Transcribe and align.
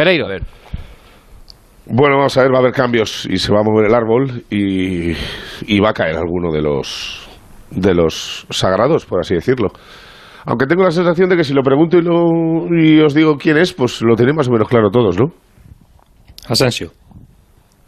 Pereiro. 0.00 0.28
Bueno, 1.84 2.16
vamos 2.16 2.34
a 2.38 2.42
ver, 2.42 2.50
va 2.50 2.56
a 2.56 2.60
haber 2.60 2.72
cambios 2.72 3.26
y 3.26 3.36
se 3.36 3.52
va 3.52 3.60
a 3.60 3.62
mover 3.62 3.86
el 3.88 3.94
árbol 3.94 4.44
y, 4.48 5.10
y 5.66 5.80
va 5.80 5.90
a 5.90 5.92
caer 5.92 6.16
alguno 6.16 6.50
de 6.52 6.62
los 6.62 7.28
de 7.70 7.94
los 7.94 8.46
sagrados, 8.48 9.04
por 9.04 9.20
así 9.20 9.34
decirlo. 9.34 9.68
Aunque 10.46 10.64
tengo 10.66 10.84
la 10.84 10.90
sensación 10.90 11.28
de 11.28 11.36
que 11.36 11.44
si 11.44 11.52
lo 11.52 11.62
pregunto 11.62 11.98
y, 11.98 12.02
lo, 12.02 12.66
y 12.82 12.98
os 13.02 13.12
digo 13.12 13.36
quién 13.36 13.58
es, 13.58 13.74
pues 13.74 14.00
lo 14.00 14.16
tenéis 14.16 14.36
más 14.38 14.48
o 14.48 14.52
menos 14.52 14.68
claro 14.68 14.88
todos, 14.90 15.18
¿no? 15.18 15.32
Asensio. 16.48 16.92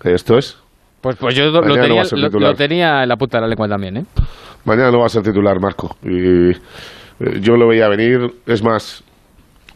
Esto 0.04 0.36
es. 0.36 0.58
Pues, 1.00 1.16
pues 1.16 1.34
yo 1.34 1.46
lo 1.46 1.62
no 1.62 1.74
tenía, 1.74 1.94
va 1.96 2.02
a 2.02 2.04
ser 2.04 2.18
lo- 2.18 2.28
titular. 2.28 2.50
lo 2.50 2.56
tenía 2.56 3.02
en 3.04 3.08
la 3.08 3.16
punta 3.16 3.38
de 3.38 3.42
la 3.42 3.48
lengua 3.48 3.68
también, 3.68 3.96
¿eh? 3.96 4.04
Mañana 4.66 4.90
no 4.90 4.98
va 4.98 5.06
a 5.06 5.08
ser 5.08 5.22
titular, 5.22 5.58
Marco. 5.58 5.96
Y 6.02 6.50
eh, 6.50 6.60
yo 7.40 7.56
lo 7.56 7.68
veía 7.68 7.88
venir. 7.88 8.18
Es 8.46 8.62
más, 8.62 9.02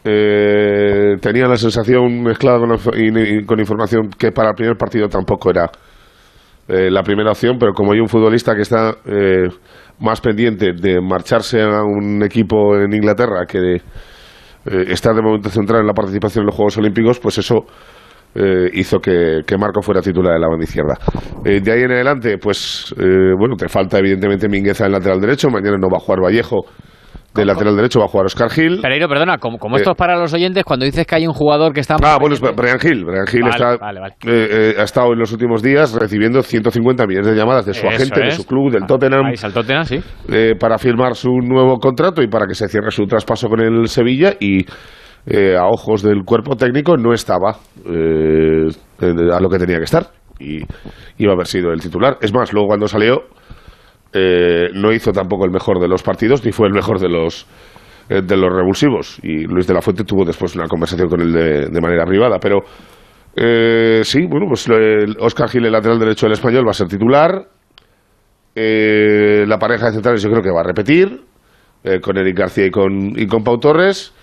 eh, 0.09 1.17
tenía 1.19 1.47
la 1.47 1.57
sensación 1.57 2.23
mezclada 2.23 2.59
con, 2.59 3.59
información 3.59 4.09
que 4.17 4.31
para 4.31 4.49
el 4.49 4.55
primer 4.55 4.77
partido 4.77 5.09
tampoco 5.09 5.49
era 5.49 5.69
eh, 6.69 6.89
la 6.89 7.03
primera 7.03 7.31
opción, 7.31 7.57
pero 7.59 7.73
como 7.73 7.91
hay 7.91 7.99
un 7.99 8.07
futbolista 8.07 8.55
que 8.55 8.61
está 8.61 8.95
eh, 9.05 9.49
más 9.99 10.21
pendiente 10.21 10.71
de 10.73 11.01
marcharse 11.01 11.61
a 11.61 11.83
un 11.83 12.23
equipo 12.23 12.77
en 12.77 12.93
Inglaterra 12.93 13.45
que 13.45 13.59
de 13.59 13.75
eh, 13.75 14.85
estar 14.89 15.13
de 15.13 15.21
momento 15.21 15.49
centrado 15.49 15.81
en 15.81 15.87
la 15.87 15.93
participación 15.93 16.43
en 16.43 16.47
los 16.47 16.55
Juegos 16.55 16.77
Olímpicos, 16.77 17.19
pues 17.19 17.37
eso 17.37 17.65
eh, 18.33 18.69
hizo 18.73 18.99
que, 18.99 19.43
Marco 19.57 19.81
fuera 19.81 20.01
titular 20.01 20.33
de 20.33 20.39
la 20.39 20.47
banda 20.47 20.63
izquierda. 20.63 20.97
Eh, 21.43 21.59
de 21.59 21.71
ahí 21.71 21.81
en 21.81 21.91
adelante, 21.91 22.37
pues 22.37 22.93
bueno, 22.97 23.55
te 23.57 23.67
falta 23.67 23.97
evidentemente 23.99 24.47
Mingueza 24.47 24.85
en 24.85 24.93
lateral 24.93 25.19
derecho, 25.19 25.49
mañana 25.49 25.77
no 25.77 25.89
va 25.89 25.97
a 25.97 25.99
jugar 25.99 26.21
Vallejo 26.21 26.65
de 27.37 27.45
lateral 27.45 27.75
derecho, 27.75 27.99
va 27.99 28.05
a 28.05 28.07
jugar 28.07 28.25
Oscar 28.25 28.49
Gil. 28.49 28.79
Pereiro, 28.81 29.07
perdona, 29.07 29.37
como, 29.37 29.57
como 29.57 29.77
Eh, 29.77 29.79
esto 29.79 29.91
es 29.91 29.97
para 29.97 30.17
los 30.17 30.33
oyentes, 30.33 30.63
cuando 30.63 30.85
dices 30.85 31.05
que 31.05 31.15
hay 31.15 31.27
un 31.27 31.33
jugador 31.33 31.73
que 31.73 31.79
está... 31.81 31.95
Ah, 32.03 32.17
bueno, 32.19 32.35
es 32.35 32.41
Brian 32.41 32.79
Hill. 32.83 33.05
Brian 33.05 33.25
Hill 33.31 33.41
Vale, 33.43 33.55
está, 33.55 33.77
vale, 33.77 33.99
vale. 33.99 34.13
eh, 34.25 34.73
eh, 34.75 34.75
ha 34.79 34.83
estado 34.83 35.13
en 35.13 35.19
los 35.19 35.31
últimos 35.31 35.61
días 35.61 35.93
recibiendo 35.93 36.41
150 36.41 37.05
millones 37.05 37.27
de 37.27 37.35
llamadas 37.35 37.65
de 37.65 37.73
su 37.73 37.87
Eso 37.87 37.95
agente, 37.95 38.19
de 38.21 38.31
su 38.31 38.45
club, 38.45 38.71
del 38.71 38.85
Tottenham, 38.85 39.25
Ahí 39.25 39.33
está 39.33 39.47
el 39.47 39.53
Tottenham, 39.53 39.85
sí. 39.85 39.99
eh, 40.29 40.55
para 40.59 40.77
firmar 40.77 41.15
su 41.15 41.29
nuevo 41.29 41.77
contrato 41.79 42.21
y 42.21 42.27
para 42.27 42.45
que 42.47 42.55
se 42.55 42.67
cierre 42.67 42.91
su 42.91 43.05
traspaso 43.05 43.47
con 43.47 43.61
el 43.61 43.87
Sevilla 43.87 44.33
y 44.39 44.65
eh, 45.25 45.55
a 45.57 45.65
ojos 45.67 46.01
del 46.01 46.23
cuerpo 46.23 46.55
técnico 46.55 46.97
no 46.97 47.13
estaba 47.13 47.51
a 47.51 49.39
lo 49.41 49.49
que 49.49 49.57
tenía 49.59 49.77
que 49.77 49.83
estar 49.83 50.07
y 50.39 50.61
iba 51.17 51.31
a 51.31 51.35
haber 51.35 51.47
sido 51.47 51.71
el 51.71 51.81
titular. 51.81 52.17
Es 52.21 52.33
más, 52.33 52.53
luego 52.53 52.67
cuando 52.67 52.87
salió 52.87 53.23
eh, 54.13 54.69
no 54.73 54.91
hizo 54.91 55.11
tampoco 55.11 55.45
el 55.45 55.51
mejor 55.51 55.79
de 55.79 55.87
los 55.87 56.03
partidos 56.03 56.43
ni 56.45 56.51
fue 56.51 56.67
el 56.67 56.73
mejor 56.73 56.99
de 56.99 57.09
los 57.09 57.45
eh, 58.09 58.21
de 58.21 58.37
los 58.37 58.53
revulsivos 58.53 59.19
y 59.23 59.45
Luis 59.45 59.67
de 59.67 59.73
la 59.73 59.81
Fuente 59.81 60.03
tuvo 60.03 60.23
después 60.25 60.55
una 60.55 60.67
conversación 60.67 61.09
con 61.09 61.21
él 61.21 61.33
de, 61.33 61.81
manera 61.81 62.05
privada, 62.05 62.39
pero 62.39 62.61
eh, 63.39 64.01
sí, 64.03 64.25
bueno, 64.25 64.47
pues 64.47 64.67
el 64.67 65.15
Oscar 65.19 65.47
Gil, 65.47 65.65
el 65.65 65.71
lateral 65.71 65.99
derecho 65.99 66.25
del 66.25 66.33
español, 66.33 66.65
va 66.65 66.71
a 66.71 66.73
ser 66.73 66.87
titular. 66.87 67.47
Eh, 68.55 69.45
la 69.47 69.59
pareja 69.59 69.85
de 69.85 69.91
centrales 69.91 70.23
yo 70.23 70.31
creo 70.31 70.41
que 70.41 70.49
va 70.49 70.61
a 70.61 70.63
repetir 70.63 71.21
eh, 71.83 71.99
con 72.01 72.17
Eric 72.17 72.35
García 72.35 72.65
y 72.65 72.71
con, 72.71 73.11
y 73.15 73.27
con 73.27 73.43
Pau 73.43 73.59
Torres. 73.59 74.13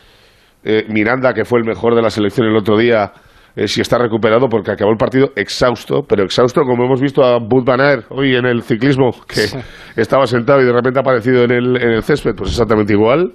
Miranda, 0.88 1.34
que 1.34 1.44
fue 1.44 1.58
el 1.58 1.66
mejor 1.66 1.94
de 1.94 2.00
la 2.00 2.08
selección 2.08 2.46
el 2.46 2.56
otro 2.56 2.78
día, 2.78 3.12
eh, 3.56 3.68
si 3.68 3.80
está 3.80 3.98
recuperado 3.98 4.48
porque 4.48 4.72
acabó 4.72 4.90
el 4.90 4.96
partido 4.96 5.30
exhausto, 5.36 6.02
pero 6.08 6.24
exhausto 6.24 6.62
como 6.62 6.84
hemos 6.84 7.00
visto 7.00 7.22
a 7.22 7.38
Bud 7.38 7.64
Van 7.64 7.80
Aert 7.80 8.06
hoy 8.10 8.34
en 8.34 8.46
el 8.46 8.62
ciclismo, 8.62 9.12
que 9.28 9.46
estaba 9.96 10.26
sentado 10.26 10.60
y 10.60 10.64
de 10.64 10.72
repente 10.72 10.98
ha 10.98 11.02
aparecido 11.02 11.44
en 11.44 11.52
el, 11.52 11.76
en 11.76 11.90
el 11.92 12.02
césped, 12.02 12.34
pues 12.36 12.50
exactamente 12.50 12.92
igual. 12.92 13.32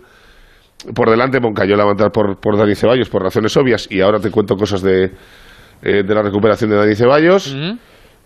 Por 0.94 1.09
delante 1.09 1.39
Moncayola 1.39 1.84
va 1.84 1.92
a 1.92 1.94
entrar 1.94 2.11
por, 2.11 2.39
por 2.39 2.58
Dani 2.58 2.76
Ceballos 2.76 3.09
por 3.09 3.22
razones 3.22 3.56
obvias 3.58 3.88
y 3.89 4.02
ahora 4.02 4.20
te 4.20 4.30
cuento 4.30 4.56
cosas 4.56 4.81
de, 4.81 5.11
eh, 5.81 6.03
de 6.03 6.16
la 6.16 6.22
recuperación 6.22 6.70
de 6.70 6.76
Dani 6.78 6.95
Ceballos. 6.95 7.56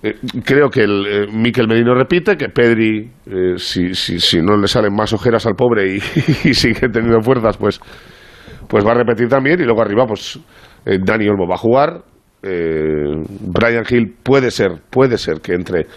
Eh, 0.01 0.15
creo 0.43 0.69
que 0.69 0.81
el 0.81 1.05
eh, 1.07 1.27
Miquel 1.31 1.67
Merino 1.67 1.93
repite, 1.93 2.35
que 2.37 2.49
Pedri, 2.49 3.09
si, 3.57 3.93
si, 3.93 4.19
si 4.19 4.41
no 4.41 4.57
le 4.57 4.67
salen 4.67 4.93
más 4.93 5.13
ojeras 5.13 5.45
al 5.45 5.53
pobre 5.53 5.95
y, 5.95 5.97
y 6.49 6.53
sigue 6.53 6.89
teniendo 6.89 7.21
fuerzas, 7.21 7.57
pues, 7.57 7.79
pues 8.67 8.85
va 8.85 8.91
a 8.91 8.95
repetir 8.95 9.29
también. 9.29 9.59
Y 9.59 9.63
luego 9.63 9.81
arriba, 9.81 10.05
pues 10.05 10.39
eh, 10.85 10.99
Dani 11.03 11.27
Olmo 11.27 11.47
va 11.47 11.55
a 11.55 11.57
jugar. 11.57 12.01
eh, 12.45 13.23
Brian 13.39 13.85
Hill 13.89 14.15
puede 14.21 14.51
ser, 14.51 14.81
puede 14.89 15.17
ser 15.17 15.39
que 15.39 15.53
entre 15.53 15.87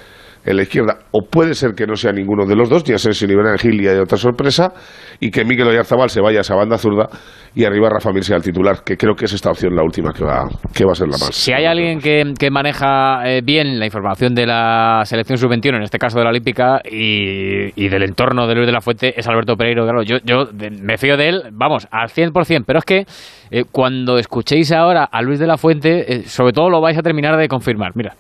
en 0.47 0.57
la 0.57 0.63
izquierda, 0.63 0.99
o 1.11 1.23
puede 1.29 1.55
ser 1.55 1.73
que 1.75 1.87
no 1.87 1.97
sea 1.97 2.13
ninguno 2.13 2.47
de 2.47 2.55
los 2.55 2.71
dos, 2.71 2.85
sé 2.85 3.13
si 3.13 3.27
ni 3.27 3.35
Brian 3.35 3.57
Hill 3.61 3.83
y 3.83 3.89
hay 3.89 3.99
otra 3.99 4.17
sorpresa, 4.17 4.73
y 5.19 5.31
que 5.31 5.45
Miquel 5.45 5.67
Oyarzabal 5.67 6.09
se 6.09 6.21
vaya 6.21 6.39
a 6.39 6.41
esa 6.43 6.55
banda 6.55 6.79
zurda 6.79 7.09
y 7.55 7.65
arriba 7.65 7.89
Rafa 7.91 8.13
Mir 8.13 8.23
sea 8.23 8.37
el 8.37 8.43
titular, 8.43 8.85
que 8.85 8.97
creo 8.97 9.15
que 9.15 9.25
es 9.25 9.33
esta 9.33 9.51
opción 9.51 9.75
la 9.75 9.83
última 9.83 10.13
que 10.13 10.25
va, 10.25 10.49
que 10.73 10.85
va 10.85 10.93
a 10.93 10.95
ser 10.95 11.09
la 11.09 11.19
más. 11.19 11.35
Si 11.35 11.53
hay 11.53 11.65
alguien 11.65 12.01
que, 12.01 12.51
maneja 12.51 13.29
eh, 13.29 13.41
bien 13.43 13.79
la 13.79 13.87
información 13.87 14.35
de 14.35 14.47
la 14.47 15.03
selección 15.05 15.37
sub-21, 15.37 15.77
en 15.77 15.83
este 15.83 15.99
caso 15.99 16.19
de 16.19 16.25
la 16.25 16.31
Olímpica, 16.31 16.81
y, 16.85 17.89
del 17.89 18.03
entorno 18.05 18.47
de 18.47 18.55
Luis 18.55 18.67
de 18.67 18.73
la 18.73 18.81
Fuente, 18.81 19.19
es 19.19 19.27
Alberto 19.27 19.57
Pereiro. 19.57 19.85
Claro, 19.85 20.03
yo, 20.03 20.19
yo 20.25 20.49
me 20.81 20.97
fío 20.97 21.17
de 21.17 21.29
él, 21.29 21.43
vamos, 21.53 21.89
al 21.91 22.09
100%. 22.09 22.65
Pero 22.67 22.79
es 22.79 22.85
que 22.85 23.07
eh, 23.51 23.65
cuando 23.71 24.19
escuchéis 24.19 24.71
ahora 24.73 25.05
a 25.05 25.23
Luis 25.23 25.39
de 25.39 25.47
la 25.47 25.57
Fuente, 25.57 26.15
eh, 26.15 26.23
sobre 26.27 26.53
todo 26.53 26.69
lo 26.71 26.81
vais 26.81 26.99
a 26.99 27.03
terminar 27.03 27.37
de 27.37 27.49
confirmar. 27.49 27.93
Mira. 27.95 28.15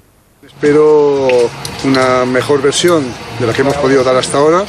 Espero 0.46 1.28
una 1.84 2.24
mejor 2.24 2.62
versión 2.62 3.04
de 3.38 3.46
la 3.46 3.52
que 3.52 3.62
hemos 3.62 3.74
podido 3.76 4.02
dar 4.04 4.16
hasta 4.16 4.38
ahora. 4.38 4.64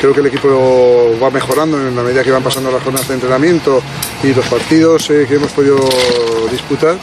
Creo 0.00 0.14
que 0.14 0.20
el 0.20 0.26
equipo 0.26 0.48
va 1.22 1.30
mejorando 1.30 1.76
en 1.76 1.94
la 1.94 2.02
medida 2.02 2.22
que 2.22 2.30
van 2.30 2.42
pasando 2.42 2.70
las 2.70 2.82
jornadas 2.82 3.08
de 3.08 3.14
entrenamiento 3.14 3.82
y 4.22 4.32
los 4.32 4.46
partidos 4.46 5.10
eh, 5.10 5.26
que 5.28 5.34
hemos 5.36 5.50
podido 5.52 5.76
disputar. 6.50 6.96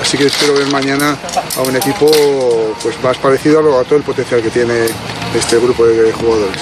Así 0.00 0.16
que 0.18 0.26
espero 0.26 0.54
ver 0.54 0.66
mañana 0.70 1.16
a 1.56 1.62
un 1.62 1.76
equipo 1.76 2.10
pues, 2.82 3.00
más 3.02 3.16
parecido 3.18 3.60
a, 3.60 3.62
lo- 3.62 3.78
a 3.78 3.84
todo 3.84 3.96
el 3.96 4.02
potencial 4.02 4.42
que 4.42 4.50
tiene 4.50 4.86
este 5.34 5.58
grupo 5.58 5.86
de 5.86 6.12
jugadores. 6.12 6.60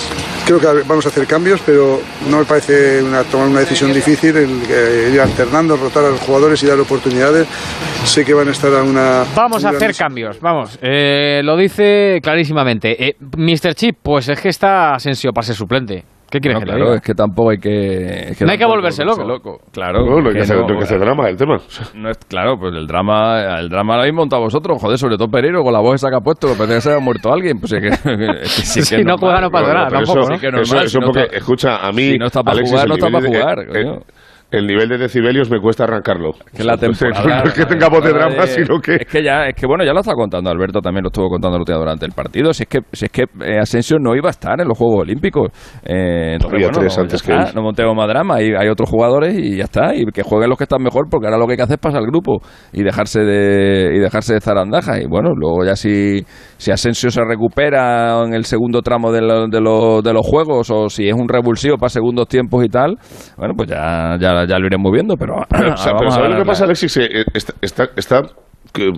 Creo 0.49 0.61
que 0.61 0.83
vamos 0.89 1.05
a 1.05 1.11
hacer 1.11 1.27
cambios, 1.27 1.61
pero 1.65 2.01
no 2.31 2.39
me 2.39 2.45
parece 2.47 3.03
una- 3.03 3.23
tomar 3.25 3.49
una 3.49 3.61
decisión 3.61 3.93
difícil 3.93 4.35
el 4.37 4.63
eh, 4.71 5.11
ir 5.13 5.21
alternando, 5.21 5.77
rotar 5.77 6.05
a 6.07 6.09
los 6.11 6.21
jugadores 6.21 6.63
y 6.63 6.67
dar 6.67 6.81
oportunidades. 6.81 7.47
Sé 8.05 8.25
que 8.25 8.33
van 8.33 8.49
a 8.49 8.53
estar 8.53 8.73
a 8.75 8.83
una... 8.83 9.25
Vamos 9.35 9.63
a 9.65 9.69
hacer 9.71 9.95
cambios, 9.95 10.41
vamos. 10.41 10.79
eh, 10.81 11.43
lo 11.45 11.57
dice 11.57 12.19
clarísimamente. 12.23 13.09
Eh, 13.09 13.17
Mr. 13.37 13.75
Chip, 13.75 13.99
pues 14.03 14.29
es 14.31 14.41
que 14.41 14.49
está 14.49 14.95
Asensio 14.95 15.33
para 15.33 15.47
ser 15.47 15.55
suplente. 15.57 16.05
¿Qué 16.31 16.41
quieres 16.41 16.57
No, 16.57 16.61
que 16.61 16.67
le 16.67 16.73
claro, 16.73 16.85
diga? 16.87 16.97
es 16.97 17.03
que 17.03 17.15
tampoco 17.15 17.51
hay 17.51 17.59
que... 17.59 18.29
es 18.33 18.41
No 18.43 18.51
hay 18.53 18.59
que 18.59 18.67
volverse 18.67 19.03
loco. 19.05 19.61
Claro. 19.73 20.05
No, 20.05 20.21
no 20.21 20.29
hay 20.29 20.35
que, 20.35 20.41
hacer, 20.43 20.57
no, 20.59 20.69
no 20.69 20.79
que 20.79 20.85
hacer 20.85 21.01
drama 21.01 21.27
del 21.27 21.37
tema. 21.39 21.57
no 21.95 22.11
es, 22.11 22.19
claro, 22.29 22.59
pues 22.59 22.75
el 22.75 22.87
drama, 22.87 23.59
el 23.59 23.69
drama 23.71 23.95
lo 23.95 24.01
habéis 24.01 24.15
montado 24.15 24.43
vosotros, 24.43 24.79
joder, 24.81 24.99
sobre 24.99 25.17
todo 25.17 25.29
Pereiro, 25.31 25.63
con 25.65 25.73
la 25.73 25.81
voz 25.81 25.95
esa 25.95 26.11
que 26.11 26.17
ha 26.17 26.21
puesto, 26.21 26.49
que 26.49 26.55
parece 26.55 26.75
que 26.75 26.81
se 26.83 26.91
haya 26.91 27.01
muerto 27.01 27.33
alguien. 27.33 27.59
Pues 27.59 27.73
es 27.73 27.81
que, 27.81 27.89
es 28.43 28.57
que 28.57 28.83
sí, 28.83 28.95
que 28.95 29.01
es 29.01 29.07
no 29.07 29.17
juega, 29.17 29.41
no 29.41 29.51
pasa 29.51 29.73
nada, 29.73 29.89
tampoco, 29.89 30.21
eso, 30.21 30.29
¿no? 30.31 30.35
Sí 30.37 30.41
que 30.41 30.49
es 30.49 30.55
eso- 30.55 30.77
eso 30.77 30.89
si 30.89 30.99
no 30.99 31.07
porque, 31.07 31.21
está- 31.23 31.37
escucha, 31.39 31.77
a 31.79 31.93
mí. 31.93 32.11
si 32.13 32.19
no 32.19 32.27
está 32.27 32.43
para 32.43 32.53
Alexis, 32.57 32.73
jugar, 32.73 32.85
el 32.85 32.89
no 32.91 32.95
está 32.97 33.11
para 33.11 33.27
jugar, 33.27 33.59
eh, 33.61 33.67
coño. 33.69 33.95
eh, 33.95 34.01
el 34.51 34.67
nivel 34.67 34.89
de 34.89 34.99
decibelios 34.99 35.51
me 35.51 35.61
cuesta 35.61 35.85
arrancarlo. 35.85 36.33
que 36.57 36.65
la 36.65 36.75
Entonces, 36.75 37.11
temporada, 37.13 37.43
no 37.45 37.49
es 37.51 37.55
que 37.55 37.65
tenga 37.67 37.89
voz 37.89 38.03
de 38.05 38.13
drama, 38.13 38.47
sino 38.47 38.79
que. 38.81 38.95
Es 38.97 39.07
que 39.07 39.23
ya, 39.23 39.47
es 39.47 39.55
que 39.55 39.67
bueno, 39.67 39.85
ya 39.85 39.93
lo 39.93 40.01
está 40.01 40.15
contando 40.15 40.51
Alberto, 40.51 40.81
también 40.81 41.03
lo 41.03 41.09
estuvo 41.09 41.29
contando 41.29 41.57
el 41.57 41.63
otro 41.63 41.75
día 41.75 41.79
durante 41.81 42.07
el 42.07 42.13
partido. 42.13 42.53
Si 42.55 42.63
es 42.63 42.69
que, 42.69 42.79
si 42.93 43.05
es 43.07 43.11
que 43.13 43.25
eh, 43.45 43.59
Asensio 43.59 43.99
no 44.01 44.15
iba 44.17 44.29
a 44.29 44.31
estar 44.31 44.61
en 44.61 44.67
los 44.69 44.79
Juegos 44.79 45.03
Olímpicos. 45.03 45.51
Eh, 45.85 46.33
entonces, 46.35 46.55
Había 46.55 46.67
bueno, 46.69 46.79
tres 46.81 46.97
no, 46.97 47.03
antes 47.03 47.23
ya 47.23 47.27
que 47.27 47.33
está, 47.39 47.49
él. 47.51 47.55
no 47.57 47.63
montemos 47.63 47.95
más 47.95 48.09
drama. 48.09 48.37
Hay, 48.37 48.51
hay 48.59 48.69
otros 48.69 48.89
jugadores 48.89 49.39
y 49.39 49.57
ya 49.57 49.65
está. 49.65 49.95
Y 49.95 50.07
que 50.07 50.23
jueguen 50.23 50.49
los 50.49 50.57
que 50.59 50.65
están 50.65 50.83
mejor, 50.83 51.07
porque 51.11 51.27
ahora 51.27 51.39
lo 51.39 51.47
que 51.47 51.53
hay 51.53 51.57
que 51.59 51.63
hacer 51.65 51.75
es 51.77 51.81
pasar 51.81 52.01
al 52.01 52.07
grupo 52.07 52.39
y 52.73 52.83
dejarse 52.83 53.21
de, 53.21 53.97
y 53.97 53.99
dejarse 53.99 54.35
de 54.35 54.41
zarandajas. 54.41 55.01
Y 55.03 55.07
bueno, 55.07 55.31
luego 55.37 55.65
ya 55.65 55.77
si, 55.77 56.25
si 56.57 56.71
Asensio 56.71 57.11
se 57.11 57.23
recupera 57.25 58.23
en 58.25 58.33
el 58.35 58.45
segundo 58.45 58.81
tramo 58.83 59.13
de, 59.13 59.21
lo- 59.21 59.47
de, 59.49 59.61
lo- 59.61 60.01
de 60.03 60.13
los 60.13 60.27
juegos 60.27 60.71
o 60.71 60.89
si 60.89 61.07
es 61.09 61.15
un 61.15 61.29
revulsivo 61.29 61.77
para 61.77 61.91
segundos 61.91 62.29
tiempos 62.29 62.65
y 62.65 62.69
tal, 62.69 62.97
bueno, 63.37 63.55
pues 63.57 63.69
ya, 63.69 64.17
ya, 64.19 64.38
ya 64.47 64.59
lo 64.59 64.67
iremos 64.67 64.93
viendo. 64.93 65.17
Pero, 65.17 65.37
O 65.75 65.77
sea, 65.77 65.99
¿sabes 66.11 66.31
lo 66.31 66.39
que 66.39 66.45
pasa, 66.45 66.65
Alexis? 66.65 66.97
Eh, 66.99 67.25
Está, 67.33 67.55
está, 67.61 67.89
está, 67.97 68.23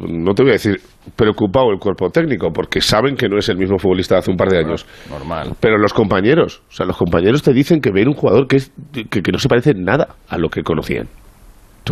no 0.09 0.35
te 0.35 0.43
voy 0.43 0.51
a 0.51 0.55
decir 0.55 0.81
preocupado 1.17 1.71
el 1.71 1.79
cuerpo 1.79 2.11
técnico, 2.11 2.53
porque 2.53 2.81
saben 2.81 3.17
que 3.17 3.29
no 3.29 3.39
es 3.39 3.49
el 3.49 3.57
mismo 3.57 3.79
futbolista 3.79 4.17
de 4.17 4.19
hace 4.21 4.31
un 4.31 4.37
par 4.37 4.49
de 4.49 4.59
años. 4.59 4.87
Normal. 5.09 5.53
Pero 5.61 5.79
los 5.79 5.93
compañeros, 5.93 6.63
o 6.69 6.73
sea, 6.73 6.87
los 6.87 6.97
compañeros 6.97 7.43
te 7.43 7.53
dicen 7.53 7.81
que 7.81 7.91
ven 7.91 8.09
un 8.09 8.15
jugador 8.15 8.47
que, 8.47 8.57
es, 8.57 8.73
que, 8.93 9.23
que 9.23 9.33
no 9.33 9.39
se 9.39 9.49
parece 9.49 9.75
nada 9.75 10.09
a 10.29 10.39
lo 10.39 10.49
que 10.49 10.63
conocían. 10.63 11.09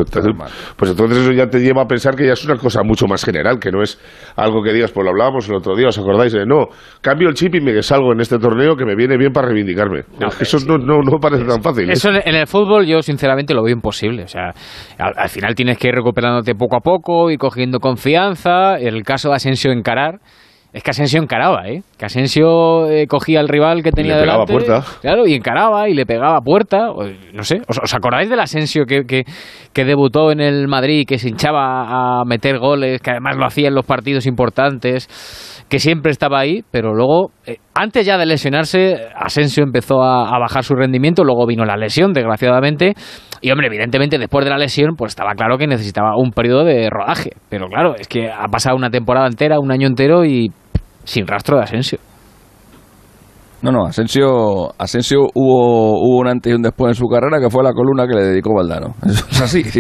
Entonces, 0.03 0.33
pues 0.77 0.91
entonces 0.91 1.19
eso 1.19 1.33
ya 1.33 1.47
te 1.49 1.59
lleva 1.61 1.83
a 1.83 1.87
pensar 1.87 2.15
que 2.15 2.27
ya 2.27 2.33
es 2.33 2.45
una 2.45 2.57
cosa 2.57 2.83
mucho 2.83 3.07
más 3.07 3.25
general, 3.25 3.59
que 3.59 3.71
no 3.71 3.83
es 3.83 4.01
algo 4.37 4.63
que 4.63 4.73
digas, 4.73 4.93
pues 4.93 5.05
lo 5.05 5.11
hablábamos 5.11 5.49
el 5.49 5.57
otro 5.57 5.77
día, 5.77 5.89
¿os 5.89 5.99
acordáis? 5.99 6.33
De, 6.33 6.47
no, 6.47 6.67
cambio 7.01 7.29
el 7.29 7.35
chip 7.35 7.55
y 7.55 7.61
me 7.61 7.83
salgo 7.83 8.13
en 8.13 8.21
este 8.21 8.39
torneo 8.39 8.77
que 8.77 8.85
me 8.85 8.95
viene 8.95 9.17
bien 9.17 9.33
para 9.33 9.49
reivindicarme. 9.49 10.05
Eso 10.41 10.59
no, 10.67 10.79
no, 10.79 11.03
no 11.03 11.19
parece 11.19 11.45
tan 11.45 11.63
fácil. 11.63 11.89
¿eh? 11.89 11.93
Eso 11.93 12.11
en 12.11 12.35
el 12.35 12.47
fútbol 12.47 12.87
yo 12.87 13.03
sinceramente 13.03 13.55
lo 13.55 13.63
veo 13.63 13.75
imposible. 13.75 14.25
O 14.25 14.29
sea, 14.29 14.53
al, 14.99 15.13
al 15.17 15.29
final 15.29 15.55
tienes 15.55 15.79
que 15.79 15.89
ir 15.89 15.95
recuperándote 15.95 16.55
poco 16.55 16.77
a 16.77 16.81
poco 16.81 17.31
y 17.31 17.37
cogiendo 17.37 17.79
confianza. 17.81 18.79
En 18.79 18.95
el 18.95 19.03
caso 19.03 19.31
de 19.31 19.37
Asensio 19.37 19.73
encarar. 19.73 20.21
Es 20.71 20.83
que 20.83 20.91
Asensio 20.91 21.23
encaraba, 21.23 21.67
¿eh? 21.67 21.83
Que 21.97 22.05
Asensio 22.05 22.91
eh, 22.91 23.07
cogía 23.07 23.41
al 23.41 23.49
rival 23.49 23.83
que 23.83 23.91
tenía 23.91 24.17
le 24.17 24.21
pegaba 24.21 24.45
delante. 24.45 24.53
puerta. 24.53 25.01
Claro, 25.01 25.27
y 25.27 25.35
encaraba 25.35 25.89
y 25.89 25.95
le 25.95 26.05
pegaba 26.05 26.37
a 26.37 26.41
puerta. 26.41 26.91
o, 26.91 27.05
No 27.33 27.43
sé, 27.43 27.63
¿os, 27.67 27.79
os 27.83 27.95
acordáis 27.95 28.29
del 28.29 28.39
Asensio 28.41 28.85
que, 28.85 29.05
que, 29.05 29.25
que 29.73 29.85
debutó 29.85 30.31
en 30.31 30.41
el 30.41 30.69
Madrid, 30.69 31.07
que 31.09 31.19
se 31.19 31.31
hinchaba 31.31 32.21
a 32.21 32.25
meter 32.27 32.59
goles, 32.59 33.01
que 33.01 33.13
además 33.13 33.37
lo 33.39 33.47
hacía 33.47 33.69
en 33.69 33.75
los 33.75 33.87
partidos 33.87 34.27
importantes, 34.27 35.09
que 35.71 35.79
siempre 35.79 36.13
estaba 36.13 36.39
ahí, 36.39 36.63
pero 36.71 36.95
luego, 36.95 37.31
eh, 37.47 37.57
antes 37.75 38.05
ya 38.05 38.19
de 38.19 38.27
lesionarse, 38.27 39.09
Asensio 39.17 39.65
empezó 39.65 40.03
a, 40.03 40.35
a 40.35 40.39
bajar 40.39 40.65
su 40.65 40.75
rendimiento, 40.75 41.25
luego 41.25 41.47
vino 41.47 41.65
la 41.65 41.77
lesión, 41.77 42.13
desgraciadamente, 42.13 42.93
y 43.41 43.51
hombre, 43.51 43.67
evidentemente 43.69 44.19
después 44.19 44.45
de 44.45 44.51
la 44.51 44.59
lesión, 44.59 44.95
pues 44.97 45.13
estaba 45.13 45.33
claro 45.35 45.59
que 45.59 45.67
necesitaba 45.67 46.17
un 46.17 46.31
periodo 46.33 46.65
de 46.65 46.89
rodaje, 46.91 47.31
pero 47.49 47.67
claro, 47.69 47.95
es 47.97 48.09
que 48.09 48.31
ha 48.31 48.47
pasado 48.49 48.77
una 48.77 48.91
temporada 48.91 49.27
entera, 49.27 49.59
un 49.61 49.73
año 49.73 49.87
entero 49.87 50.25
y 50.25 50.51
sin 51.05 51.27
rastro 51.27 51.57
de 51.57 51.65
Asensio. 51.65 51.99
No, 53.61 53.73
no, 53.73 53.87
Asensio, 53.87 54.71
Asensio 54.79 55.27
hubo, 55.35 55.99
hubo 55.99 56.21
un 56.21 56.29
antes 56.29 56.53
y 56.53 56.55
un 56.55 56.63
después 56.63 56.91
en 56.91 56.95
su 56.95 57.09
carrera 57.09 57.41
que 57.41 57.51
fue 57.51 57.65
la 57.65 57.73
columna 57.73 58.07
que 58.07 58.15
le 58.15 58.25
dedicó 58.27 58.55
Valdano. 58.55 58.95
Eso 59.05 59.27
es 59.31 59.41
así. 59.41 59.61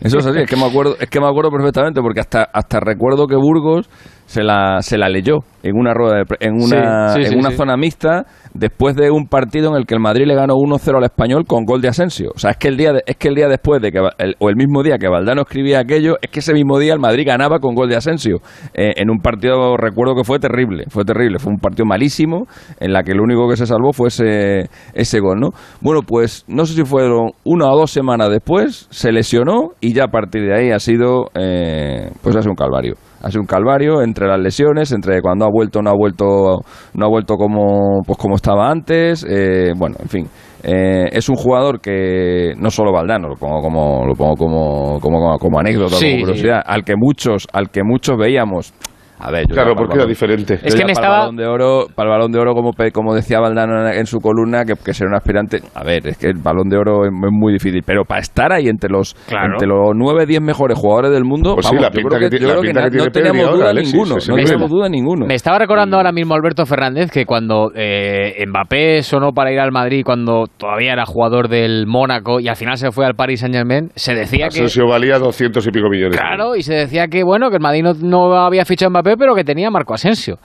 Eso 0.00 0.18
es 0.18 0.26
así. 0.26 0.38
Es 0.38 0.48
que 0.48 0.56
me 0.56 0.66
acuerdo, 0.66 0.94
es 1.00 1.10
que 1.10 1.20
me 1.20 1.26
acuerdo 1.26 1.50
perfectamente 1.50 2.00
porque 2.00 2.20
hasta, 2.20 2.44
hasta 2.44 2.78
recuerdo 2.78 3.26
que 3.26 3.34
Burgos 3.34 3.90
se 4.26 4.42
la, 4.42 4.78
se 4.80 4.96
la 4.98 5.08
leyó 5.08 5.38
en 5.62 5.76
una 5.76 5.94
rueda 5.94 6.18
de 6.18 6.24
pre- 6.24 6.38
en 6.40 6.54
una, 6.54 7.08
Sí, 7.08 7.20
sí, 7.22 7.26
en 7.26 7.32
sí, 7.32 7.36
una 7.38 7.50
zona 7.52 7.76
mixta 7.76 8.24
después 8.52 8.94
de 8.96 9.10
un 9.10 9.26
partido 9.26 9.70
en 9.70 9.76
el 9.76 9.86
que 9.86 9.94
el 9.94 10.00
Madrid 10.00 10.26
le 10.26 10.34
ganó 10.34 10.54
1-0 10.54 10.96
al 10.98 11.04
español 11.04 11.44
con 11.46 11.64
gol 11.64 11.80
de 11.80 11.88
Asensio. 11.88 12.30
O 12.34 12.38
sea, 12.38 12.50
es 12.52 12.56
que 12.56 12.68
el 12.68 12.76
día 12.76 12.92
de- 12.92 13.02
es 13.06 13.16
que 13.16 13.28
el 13.28 13.34
día 13.34 13.48
después 13.48 13.80
de 13.82 13.90
que 13.90 13.98
el- 14.18 14.36
o 14.38 14.48
el 14.50 14.56
mismo 14.56 14.82
día 14.82 14.98
que 14.98 15.08
Valdano 15.08 15.42
escribía 15.42 15.80
aquello, 15.80 16.16
es 16.22 16.30
que 16.30 16.40
ese 16.40 16.52
mismo 16.52 16.78
día 16.78 16.92
el 16.92 17.00
Madrid 17.00 17.24
ganaba 17.26 17.58
con 17.58 17.74
gol 17.74 17.88
de 17.88 17.96
Asensio. 17.96 18.38
Eh, 18.74 18.92
en 18.96 19.10
un 19.10 19.18
partido 19.18 19.76
recuerdo 19.76 20.14
que 20.14 20.24
fue 20.24 20.38
terrible, 20.38 20.84
fue 20.88 21.04
terrible, 21.04 21.38
fue 21.38 21.52
un 21.52 21.58
partido 21.58 21.86
malísimo 21.86 22.46
en 22.80 22.92
la 22.92 23.02
que 23.02 23.14
lo 23.14 23.22
único 23.22 23.48
que 23.48 23.56
se 23.56 23.66
salvó 23.66 23.92
fue 23.92 24.08
ese 24.08 24.68
ese 24.94 25.20
gol, 25.20 25.40
¿no? 25.40 25.50
Bueno, 25.80 26.00
pues 26.06 26.44
no 26.48 26.64
sé 26.66 26.74
si 26.74 26.84
fueron 26.84 27.30
una 27.44 27.70
o 27.72 27.76
dos 27.76 27.90
semanas 27.90 28.28
después 28.30 28.86
se 28.90 29.12
lesionó 29.12 29.70
y 29.80 29.92
ya 29.94 30.04
a 30.04 30.08
partir 30.08 30.42
de 30.42 30.54
ahí 30.54 30.70
ha 30.70 30.78
sido 30.78 31.26
eh, 31.34 32.10
pues 32.22 32.36
ha 32.36 32.40
sido 32.40 32.52
un 32.52 32.56
calvario 32.56 32.94
ha 33.24 33.30
sido 33.30 33.40
un 33.40 33.46
calvario 33.46 34.02
entre 34.02 34.28
las 34.28 34.38
lesiones, 34.38 34.92
entre 34.92 35.22
cuando 35.22 35.46
ha 35.46 35.50
vuelto 35.50 35.80
no 35.80 35.90
ha 35.90 35.94
vuelto 35.96 36.60
no 36.94 37.06
ha 37.06 37.08
vuelto 37.08 37.36
como 37.36 38.02
pues 38.06 38.18
como 38.18 38.34
estaba 38.34 38.70
antes, 38.70 39.24
eh, 39.28 39.72
bueno, 39.76 39.96
en 40.00 40.08
fin. 40.08 40.26
Eh, 40.62 41.10
es 41.12 41.28
un 41.28 41.36
jugador 41.36 41.80
que 41.80 42.54
no 42.56 42.70
solo 42.70 42.92
Valdano, 42.92 43.28
lo 43.28 43.36
pongo 43.36 43.60
como 43.60 44.06
lo 44.06 44.14
pongo 44.14 44.34
como 44.34 45.00
como, 45.00 45.18
como, 45.18 45.38
como 45.38 45.58
anécdota, 45.58 45.96
Sí, 45.96 46.12
como 46.12 46.26
curiosidad, 46.26 46.62
al 46.64 46.84
que 46.84 46.94
muchos 46.96 47.46
al 47.52 47.70
que 47.70 47.82
muchos 47.82 48.16
veíamos 48.18 48.72
a 49.18 49.30
ver, 49.30 49.44
yo 49.48 49.54
Claro, 49.54 49.74
porque 49.76 49.94
era 49.96 50.06
diferente. 50.06 50.54
Es 50.62 50.74
que 50.74 50.84
me 50.84 50.92
para 50.92 50.92
estaba- 50.92 51.14
el 51.16 51.20
balón 51.22 51.36
de 51.36 51.46
oro, 51.46 51.86
para 51.94 52.08
el 52.10 52.16
balón 52.16 52.32
de 52.32 52.38
oro 52.38 52.54
como 52.54 52.72
pe- 52.72 52.90
como 52.90 53.14
decía 53.14 53.40
Valdano 53.40 53.88
en, 53.88 54.06
su 54.06 54.18
columna 54.20 54.64
que, 54.64 54.74
que 54.74 54.92
ser 54.92 55.06
un 55.06 55.14
aspirante, 55.14 55.60
a 55.74 55.82
ver, 55.84 56.06
es 56.08 56.18
que 56.18 56.26
el 56.28 56.38
balón 56.42 56.68
de 56.68 56.76
oro 56.76 57.04
es, 57.04 57.10
es 57.12 57.30
muy 57.32 57.52
difícil, 57.52 57.82
pero 57.86 58.04
para 58.04 58.20
estar 58.20 58.52
ahí 58.52 58.66
entre 58.68 58.90
los 58.90 59.14
Claro. 59.26 59.52
entre 59.54 59.66
los 59.68 59.92
9 59.94 60.26
10 60.26 60.40
mejores 60.42 60.78
jugadores 60.78 61.10
del 61.12 61.24
mundo, 61.24 61.54
Pues 61.54 61.66
sí, 61.66 61.74
vamos, 61.74 61.82
la 61.82 61.88
yo 61.88 61.94
pinta 61.94 62.08
creo 62.08 62.18
que 62.20 62.24
que, 62.24 62.30
tiene- 62.30 62.42
yo 62.42 62.48
la 62.48 62.52
creo 62.54 62.62
que 62.62 62.68
pinta 62.68 62.80
na- 62.80 62.84
que 62.86 62.90
tiene 62.90 63.28
no 63.28 63.34
Pedri 63.34 63.56
duda 63.56 63.70
Alexis, 63.70 63.94
ninguno, 63.94 64.14
no 64.28 64.34
teníamos 64.36 64.70
duda 64.70 64.88
ninguno. 64.88 65.26
Me 65.26 65.34
estaba 65.34 65.58
recordando 65.58 65.96
ahora 65.96 66.12
mismo 66.12 66.34
Alberto 66.34 66.66
Fernández 66.66 67.10
que 67.10 67.24
cuando 67.24 67.70
eh, 67.74 68.44
Mbappé 68.46 69.02
sonó 69.02 69.32
para 69.32 69.52
ir 69.52 69.60
al 69.60 69.72
Madrid, 69.72 70.02
cuando 70.04 70.44
todavía 70.56 70.92
era 70.92 71.06
jugador 71.06 71.48
del 71.48 71.86
Mónaco 71.86 72.40
y 72.40 72.48
al 72.48 72.56
final 72.56 72.76
se 72.76 72.90
fue 72.90 73.06
al 73.06 73.14
Paris 73.14 73.40
Saint 73.40 73.54
Germain, 73.54 73.90
se 73.94 74.14
decía 74.14 74.44
que... 74.48 74.58
Asensio 74.60 74.86
valía 74.88 75.18
200 75.18 75.66
y 75.66 75.70
pico 75.70 75.88
millones. 75.88 76.16
Claro, 76.18 76.56
y 76.56 76.62
se 76.62 76.74
decía 76.74 77.08
que 77.08 77.22
bueno, 77.24 77.50
que 77.50 77.56
el 77.56 77.62
Madrid 77.62 77.82
no, 77.82 77.92
no 77.94 78.34
había 78.36 78.64
fichado 78.64 78.88
a 78.88 78.90
Mbappé, 78.90 79.03
pero 79.18 79.34
que 79.34 79.44
tenía 79.44 79.70
Marco 79.70 79.94
Asensio. 79.94 80.38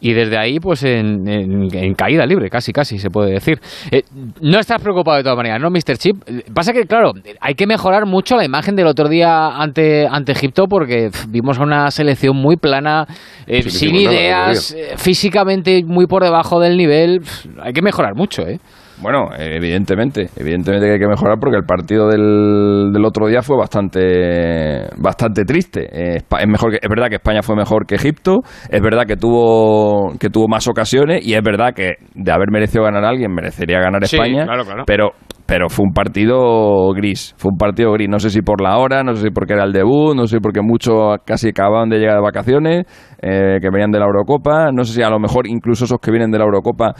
Y 0.00 0.12
desde 0.12 0.36
ahí, 0.36 0.58
pues 0.60 0.82
en, 0.82 1.26
en- 1.26 1.68
en 1.74 1.94
caída 1.94 2.26
libre, 2.26 2.50
casi, 2.50 2.72
casi 2.72 2.98
se 2.98 3.08
puede 3.08 3.30
decir. 3.32 3.58
Eh, 3.90 4.02
no 4.42 4.58
estás 4.58 4.82
preocupado 4.82 5.16
de 5.16 5.22
todas 5.22 5.36
maneras, 5.36 5.62
¿no, 5.62 5.70
Mr. 5.70 5.96
Chip? 5.96 6.16
Pasa 6.52 6.74
que, 6.74 6.84
claro, 6.84 7.12
hay 7.40 7.54
que 7.54 7.66
mejorar 7.66 8.04
mucho 8.04 8.36
la 8.36 8.44
imagen 8.44 8.76
del 8.76 8.86
otro 8.86 9.08
día 9.08 9.46
ante, 9.56 10.06
ante 10.06 10.32
Egipto 10.32 10.64
porque 10.68 11.08
vimos 11.28 11.58
una 11.58 11.90
selección 11.90 12.36
muy 12.36 12.56
plana, 12.56 13.06
eh, 13.46 13.62
Sí, 13.62 13.70
sin 13.70 14.04
nada, 14.04 14.14
ideas, 14.14 14.72
eh, 14.76 14.94
físicamente 14.98 15.82
muy 15.86 16.06
por 16.06 16.22
debajo 16.22 16.60
del 16.60 16.76
nivel. 16.76 17.20
Hay 17.62 17.72
que 17.72 17.80
mejorar 17.80 18.14
mucho, 18.14 18.42
¿eh? 18.42 18.58
Bueno, 19.00 19.28
evidentemente, 19.36 20.28
evidentemente 20.36 20.86
que 20.86 20.92
hay 20.92 20.98
que 20.98 21.08
mejorar 21.08 21.38
porque 21.40 21.56
el 21.56 21.64
partido 21.64 22.08
del, 22.08 22.90
del 22.92 23.04
otro 23.04 23.26
día 23.26 23.42
fue 23.42 23.56
bastante 23.56 24.88
bastante 24.96 25.44
triste. 25.44 25.88
Eh, 25.92 26.16
es 26.16 26.48
mejor 26.48 26.70
que, 26.70 26.78
es 26.80 26.88
verdad 26.88 27.08
que 27.08 27.16
España 27.16 27.42
fue 27.42 27.56
mejor 27.56 27.86
que 27.86 27.96
Egipto, 27.96 28.40
es 28.68 28.80
verdad 28.80 29.04
que 29.06 29.16
tuvo 29.16 30.12
que 30.18 30.30
tuvo 30.30 30.48
más 30.48 30.68
ocasiones 30.68 31.26
y 31.26 31.34
es 31.34 31.42
verdad 31.42 31.74
que 31.74 31.94
de 32.14 32.32
haber 32.32 32.50
merecido 32.50 32.84
ganar 32.84 33.04
a 33.04 33.08
alguien 33.08 33.32
merecería 33.32 33.80
ganar 33.80 34.06
Sí, 34.06 34.16
España, 34.16 34.44
claro, 34.44 34.64
claro. 34.64 34.84
pero 34.86 35.10
pero 35.46 35.68
fue 35.68 35.84
un 35.84 35.92
partido 35.92 36.90
gris, 36.94 37.34
fue 37.36 37.50
un 37.52 37.58
partido 37.58 37.92
gris, 37.92 38.08
no 38.08 38.18
sé 38.18 38.30
si 38.30 38.40
por 38.40 38.62
la 38.62 38.78
hora, 38.78 39.02
no 39.02 39.14
sé 39.14 39.24
si 39.24 39.30
porque 39.30 39.52
era 39.52 39.64
el 39.64 39.72
debut, 39.72 40.14
no 40.16 40.26
sé 40.26 40.36
si 40.36 40.40
porque 40.40 40.62
muchos 40.62 41.18
casi 41.26 41.50
acababan 41.50 41.90
de 41.90 41.98
llegar 41.98 42.16
de 42.16 42.22
vacaciones, 42.22 42.86
eh, 43.20 43.58
que 43.60 43.70
venían 43.70 43.90
de 43.90 43.98
la 43.98 44.06
Eurocopa, 44.06 44.72
no 44.72 44.84
sé 44.84 44.94
si 44.94 45.02
a 45.02 45.10
lo 45.10 45.18
mejor 45.18 45.46
incluso 45.46 45.84
esos 45.84 45.98
que 46.00 46.10
vienen 46.10 46.30
de 46.30 46.38
la 46.38 46.44
Eurocopa 46.44 46.94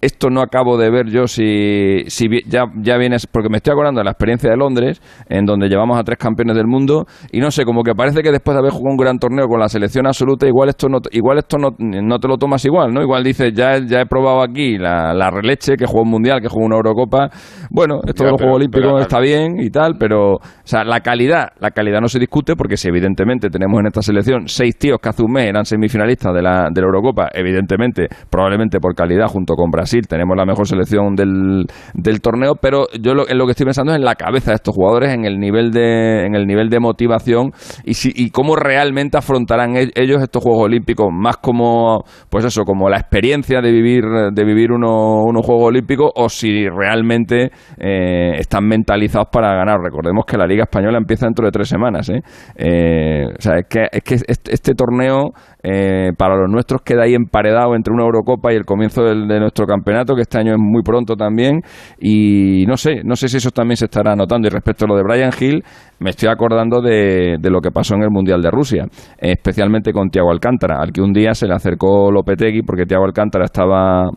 esto 0.00 0.30
no 0.30 0.40
acabo 0.40 0.78
de 0.78 0.90
ver 0.90 1.06
yo 1.08 1.26
si, 1.26 2.04
ya, 2.46 2.64
ya 2.80 2.96
vienes, 2.96 3.26
porque 3.26 3.48
me 3.48 3.58
estoy 3.58 3.72
acordando 3.72 4.00
de 4.00 4.04
la 4.04 4.12
experiencia 4.12 4.50
de 4.50 4.56
Londres, 4.56 5.00
en 5.28 5.44
donde 5.44 5.68
llevamos 5.68 5.98
a 5.98 6.02
tres 6.02 6.18
campeones 6.18 6.56
del 6.56 6.66
mundo, 6.66 7.06
y 7.32 7.40
no 7.40 7.50
sé, 7.50 7.64
como 7.64 7.82
que 7.82 7.94
parece 7.94 8.22
que 8.22 8.30
después 8.30 8.54
de 8.54 8.60
haber 8.60 8.72
jugado 8.72 8.90
un 8.90 8.96
gran 8.96 9.18
torneo 9.18 9.46
con 9.46 9.60
la 9.60 9.68
selección 9.68 10.06
absoluta, 10.06 10.46
igual 10.46 10.70
esto 10.70 10.88
no, 10.88 10.98
igual 11.10 11.38
esto 11.38 11.58
no, 11.58 11.70
no 11.78 12.18
te 12.18 12.28
lo 12.28 12.36
tomas 12.38 12.64
igual, 12.64 12.92
¿no? 12.92 13.02
Igual 13.02 13.24
dices, 13.24 13.52
ya, 13.52 13.78
ya 13.78 14.00
he 14.00 14.06
probado 14.06 14.42
aquí 14.42 14.78
la, 14.78 15.12
la 15.12 15.30
releche, 15.30 15.76
que 15.76 15.86
juego 15.86 16.02
un 16.02 16.10
mundial, 16.10 16.40
que 16.40 16.48
juego 16.48 16.66
una 16.66 16.76
Eurocopa, 16.76 17.30
bueno, 17.70 18.00
esto 18.06 18.24
de 18.24 18.30
los 18.30 18.40
Juegos 18.40 18.56
Olímpicos 18.56 19.02
está 19.02 19.20
bien 19.20 19.60
y 19.60 19.70
tal, 19.70 19.96
pero, 19.98 20.36
o 20.36 20.40
sea, 20.64 20.82
la 20.84 21.00
calidad, 21.00 21.48
la 21.58 21.70
calidad 21.70 22.00
no 22.00 22.08
se 22.08 22.18
discute, 22.18 22.56
porque 22.56 22.76
si 22.76 22.88
evidentemente 22.88 23.50
tenemos 23.50 23.78
en 23.80 23.86
esta 23.86 24.02
selección 24.02 24.48
seis 24.48 24.78
tíos 24.78 24.98
que 25.00 25.08
hace 25.10 25.22
un 25.22 25.32
mes 25.32 25.46
eran 25.46 25.64
semifinalistas 25.64 26.34
de 26.34 26.42
la, 26.42 26.68
de 26.72 26.80
la 26.80 26.86
Eurocopa, 26.86 27.28
evidentemente, 27.32 28.08
probablemente 28.30 28.80
por 28.80 28.94
calidad, 28.94 29.26
junto 29.26 29.54
con 29.54 29.70
Brasil, 29.70 29.89
tenemos 30.08 30.36
la 30.36 30.44
mejor 30.44 30.66
selección 30.66 31.14
del, 31.14 31.66
del 31.94 32.20
torneo, 32.20 32.54
pero 32.60 32.86
yo 33.00 33.14
lo, 33.14 33.28
en 33.28 33.38
lo 33.38 33.44
que 33.46 33.52
estoy 33.52 33.64
pensando 33.66 33.92
es 33.92 33.98
en 33.98 34.04
la 34.04 34.14
cabeza 34.14 34.50
de 34.52 34.56
estos 34.56 34.74
jugadores, 34.74 35.12
en 35.12 35.24
el 35.24 35.38
nivel 35.38 35.70
de, 35.70 36.24
en 36.26 36.34
el 36.34 36.46
nivel 36.46 36.68
de 36.68 36.80
motivación 36.80 37.52
y, 37.84 37.94
si, 37.94 38.10
y 38.14 38.30
cómo 38.30 38.56
realmente 38.56 39.18
afrontarán 39.18 39.76
e- 39.76 39.90
ellos 39.94 40.22
estos 40.22 40.42
Juegos 40.42 40.64
Olímpicos, 40.64 41.08
más 41.12 41.36
como, 41.38 42.04
pues 42.28 42.44
eso, 42.44 42.64
como 42.64 42.88
la 42.88 42.96
experiencia 42.98 43.60
de 43.60 43.72
vivir, 43.72 44.04
de 44.32 44.44
vivir 44.44 44.72
uno- 44.72 45.22
unos 45.24 45.44
Juegos 45.44 45.68
Olímpicos, 45.68 46.10
o 46.14 46.28
si 46.28 46.68
realmente 46.68 47.50
eh, 47.78 48.32
están 48.38 48.66
mentalizados 48.66 49.28
para 49.32 49.54
ganar. 49.54 49.78
Recordemos 49.80 50.24
que 50.26 50.36
la 50.36 50.46
Liga 50.46 50.64
Española 50.64 50.98
empieza 50.98 51.26
dentro 51.26 51.44
de 51.44 51.50
tres 51.50 51.68
semanas, 51.68 52.08
¿eh? 52.08 52.20
Eh, 52.56 53.24
o 53.26 53.40
sea, 53.40 53.58
es 53.58 53.66
que, 53.68 53.86
es 53.90 54.02
que 54.02 54.14
este, 54.14 54.74
torneo 54.74 55.30
eh, 55.62 56.10
para 56.16 56.36
los 56.36 56.50
nuestros 56.50 56.82
queda 56.82 57.04
ahí 57.04 57.14
emparedado 57.14 57.74
entre 57.74 57.92
una 57.92 58.04
Eurocopa 58.04 58.52
y 58.52 58.56
el 58.56 58.64
comienzo 58.64 59.02
de 59.02 59.40
nuestro 59.40 59.66
campeonato, 59.66 59.79
que 59.84 60.22
este 60.22 60.38
año 60.38 60.52
es 60.52 60.58
muy 60.58 60.82
pronto 60.82 61.16
también. 61.16 61.60
Y 61.98 62.64
no 62.66 62.76
sé, 62.76 63.02
no 63.04 63.16
sé 63.16 63.28
si 63.28 63.38
eso 63.38 63.50
también 63.50 63.76
se 63.76 63.86
estará 63.86 64.14
notando. 64.14 64.48
Y 64.48 64.50
respecto 64.50 64.84
a 64.84 64.88
lo 64.88 64.96
de 64.96 65.02
Brian 65.02 65.30
Hill, 65.38 65.62
me 65.98 66.10
estoy 66.10 66.28
acordando 66.28 66.80
de, 66.80 67.36
de 67.40 67.50
lo 67.50 67.60
que 67.60 67.70
pasó 67.70 67.94
en 67.94 68.02
el 68.02 68.10
Mundial 68.10 68.40
de 68.42 68.50
Rusia, 68.50 68.86
especialmente 69.18 69.92
con 69.92 70.10
Tiago 70.10 70.30
Alcántara, 70.30 70.78
al 70.80 70.92
que 70.92 71.00
un 71.00 71.12
día 71.12 71.34
se 71.34 71.46
le 71.46 71.54
acercó 71.54 72.10
Lopetegui 72.10 72.62
porque 72.62 72.86
Tiago 72.86 73.04
Alcántara 73.04 73.44
estaba 73.44 74.10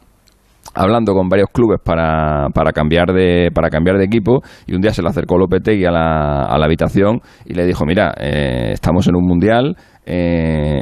hablando 0.74 1.13
con 1.13 1.29
varios 1.29 1.50
clubes 1.51 1.79
para, 1.84 2.48
para 2.53 2.72
cambiar 2.72 3.13
de 3.13 3.50
para 3.53 3.70
cambiar 3.70 3.98
de 3.98 4.05
equipo 4.05 4.41
y 4.65 4.74
un 4.74 4.82
día 4.82 4.91
se 4.91 5.01
le 5.01 5.10
acercó 5.10 5.38
Lopetegui 5.38 5.86
a 5.86 5.91
la, 5.91 6.46
a 6.46 6.58
la 6.58 6.65
habitación 6.65 7.20
y 7.46 7.53
le 7.53 7.65
dijo 7.65 7.86
mira 7.86 8.13
eh, 8.20 8.72
estamos 8.74 9.08
en 9.08 9.15
un 9.15 9.25
mundial 9.25 9.75
eh, 10.05 10.81